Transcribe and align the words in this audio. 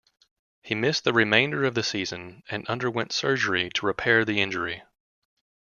He 0.63 0.73
missed 0.73 1.03
the 1.03 1.13
remainder 1.13 1.63
of 1.63 1.75
the 1.75 1.83
season 1.83 2.41
and 2.49 2.67
underwent 2.67 3.11
surgery 3.11 3.69
to 3.75 3.85
repair 3.85 4.25
the 4.25 4.41
injury. 4.41 4.81